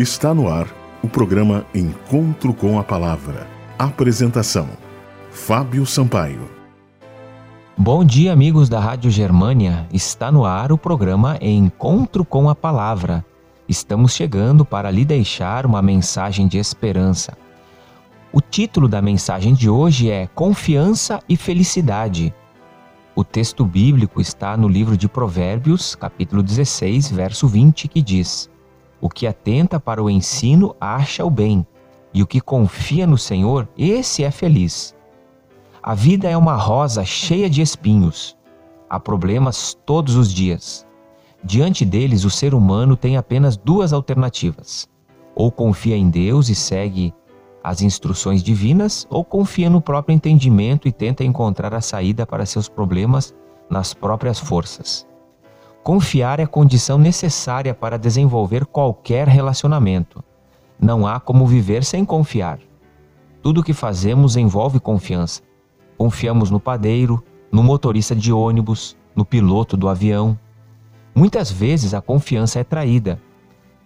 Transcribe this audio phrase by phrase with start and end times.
[0.00, 0.66] Está no ar
[1.02, 3.46] o programa Encontro com a Palavra.
[3.78, 4.66] Apresentação:
[5.30, 6.48] Fábio Sampaio.
[7.76, 9.86] Bom dia, amigos da Rádio Germânia.
[9.92, 13.22] Está no ar o programa Encontro com a Palavra.
[13.68, 17.36] Estamos chegando para lhe deixar uma mensagem de esperança.
[18.32, 22.34] O título da mensagem de hoje é Confiança e Felicidade.
[23.14, 28.48] O texto bíblico está no livro de Provérbios, capítulo 16, verso 20, que diz:
[29.00, 31.66] O que atenta para o ensino acha o bem,
[32.12, 34.94] e o que confia no Senhor, esse é feliz.
[35.82, 38.36] A vida é uma rosa cheia de espinhos.
[38.88, 40.86] Há problemas todos os dias.
[41.42, 44.88] Diante deles, o ser humano tem apenas duas alternativas:
[45.34, 47.14] ou confia em Deus e segue
[47.62, 52.68] as instruções divinas ou confia no próprio entendimento e tenta encontrar a saída para seus
[52.68, 53.34] problemas
[53.68, 55.06] nas próprias forças.
[55.82, 60.22] Confiar é a condição necessária para desenvolver qualquer relacionamento.
[60.78, 62.58] Não há como viver sem confiar.
[63.42, 65.42] Tudo o que fazemos envolve confiança.
[65.96, 70.38] Confiamos no padeiro, no motorista de ônibus, no piloto do avião.
[71.14, 73.20] Muitas vezes a confiança é traída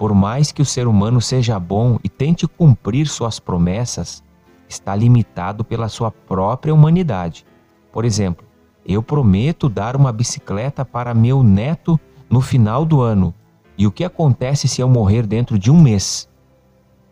[0.00, 4.24] por mais que o ser humano seja bom e tente cumprir suas promessas,
[4.66, 7.44] está limitado pela sua própria humanidade.
[7.92, 8.46] Por exemplo,
[8.92, 13.34] eu prometo dar uma bicicleta para meu neto no final do ano.
[13.76, 16.28] E o que acontece se eu morrer dentro de um mês?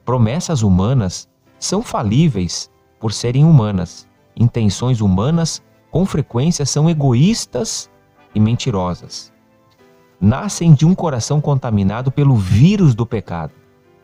[0.04, 4.08] Promessas humanas são falíveis por serem humanas.
[4.36, 7.90] Intenções humanas, com frequência, são egoístas
[8.34, 9.32] e mentirosas
[10.20, 13.52] nascem de um coração contaminado pelo vírus do pecado.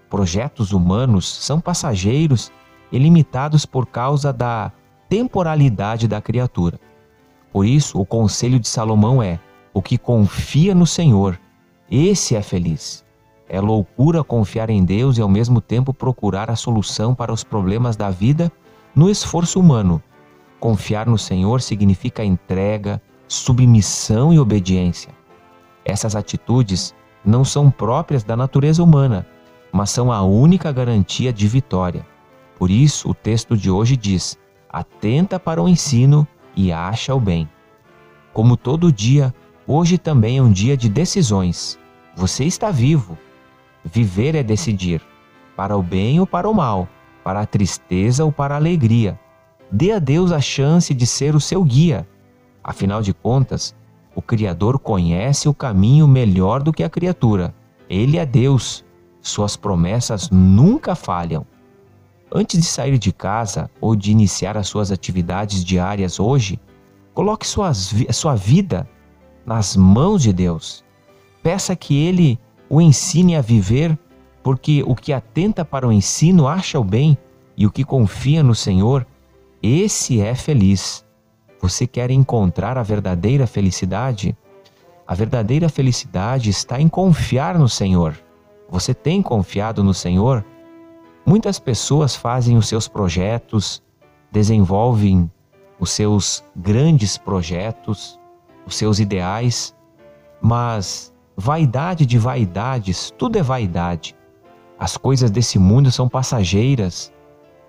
[0.09, 2.53] Projetos humanos são passageiros
[2.93, 4.71] e limitados por causa da
[5.09, 6.79] temporalidade da criatura.
[7.55, 9.39] Por isso, o conselho de Salomão é:
[9.73, 11.39] o que confia no Senhor,
[11.89, 13.05] esse é feliz.
[13.49, 17.95] É loucura confiar em Deus e ao mesmo tempo procurar a solução para os problemas
[17.95, 18.51] da vida
[18.93, 20.03] no esforço humano.
[20.59, 25.15] Confiar no Senhor significa entrega, submissão e obediência.
[25.85, 26.93] Essas atitudes
[27.25, 29.25] não são próprias da natureza humana,
[29.71, 32.05] mas são a única garantia de vitória.
[32.59, 34.37] Por isso, o texto de hoje diz:
[34.69, 36.27] atenta para o ensino
[36.57, 37.49] e acha o bem.
[38.33, 39.35] Como todo dia,
[39.67, 41.79] hoje também é um dia de decisões.
[42.17, 43.19] Você está vivo.
[43.85, 45.03] Viver é decidir,
[45.57, 46.89] para o bem ou para o mal,
[47.23, 49.19] para a tristeza ou para a alegria.
[49.71, 52.09] Dê a Deus a chance de ser o seu guia.
[52.63, 53.75] Afinal de contas,
[54.15, 57.55] o Criador conhece o caminho melhor do que a criatura.
[57.89, 58.85] Ele é Deus.
[59.21, 61.47] Suas promessas nunca falham.
[62.37, 66.59] Antes de sair de casa ou de iniciar as suas atividades diárias hoje,
[67.15, 68.89] coloque suas, sua vida
[69.47, 70.85] nas mãos de Deus.
[71.45, 72.37] Peça que Ele
[72.69, 73.97] o ensine a viver,
[74.43, 77.17] porque o que atenta para o ensino acha o bem,
[77.57, 79.07] e o que confia no Senhor,
[79.63, 81.05] esse é feliz.
[81.63, 84.37] Você quer encontrar a verdadeira felicidade?
[85.07, 88.19] A verdadeira felicidade está em confiar no Senhor.
[88.69, 90.45] Você tem confiado no Senhor?
[91.27, 93.83] Muitas pessoas fazem os seus projetos,
[94.31, 95.31] desenvolvem
[95.81, 98.21] os seus grandes projetos,
[98.67, 99.75] os seus ideais,
[100.41, 104.15] mas vaidade de vaidades, tudo é vaidade.
[104.79, 107.11] As coisas desse mundo são passageiras.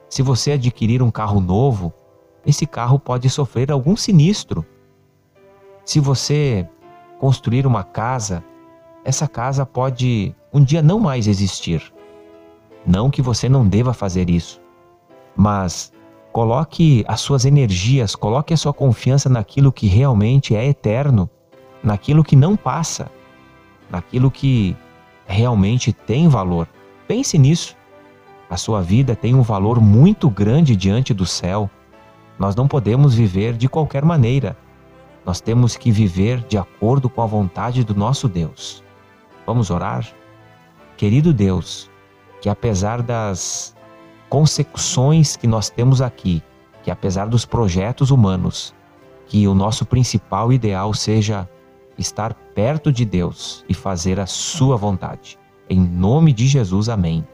[0.09, 1.93] Se você adquirir um carro novo,
[2.45, 4.65] esse carro pode sofrer algum sinistro.
[5.85, 6.67] Se você
[7.19, 8.43] construir uma casa,
[9.05, 11.93] essa casa pode um dia não mais existir.
[12.85, 14.61] Não que você não deva fazer isso,
[15.35, 15.91] mas
[16.31, 21.29] coloque as suas energias, coloque a sua confiança naquilo que realmente é eterno,
[21.83, 23.09] naquilo que não passa,
[23.89, 24.75] naquilo que
[25.25, 26.67] realmente tem valor.
[27.07, 27.75] Pense nisso.
[28.49, 31.69] A sua vida tem um valor muito grande diante do céu.
[32.37, 34.55] Nós não podemos viver de qualquer maneira.
[35.25, 38.83] Nós temos que viver de acordo com a vontade do nosso Deus.
[39.45, 40.07] Vamos orar?
[40.97, 41.89] Querido Deus,
[42.45, 43.75] que apesar das
[44.29, 46.43] consecuções que nós temos aqui,
[46.83, 48.71] que apesar dos projetos humanos,
[49.25, 51.49] que o nosso principal ideal seja
[51.97, 55.39] estar perto de Deus e fazer a sua vontade.
[55.67, 57.27] Em nome de Jesus, amém.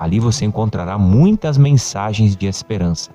[0.00, 3.10] Ali você encontrará muitas mensagens de esperança.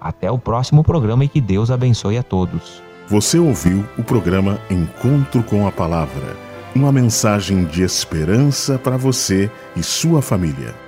[0.00, 2.80] Até o próximo programa e que Deus abençoe a todos.
[3.08, 6.36] Você ouviu o programa Encontro com a Palavra,
[6.76, 10.87] uma mensagem de esperança para você e sua família.